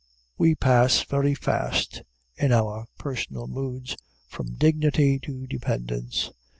We 0.35 0.55
pass 0.55 1.03
very 1.03 1.35
fast, 1.35 2.01
in 2.35 2.51
our 2.51 2.87
personal 2.97 3.45
moods, 3.45 3.95
from 4.29 4.55
dignity 4.55 5.19
to 5.19 5.45
dependence. 5.45 6.31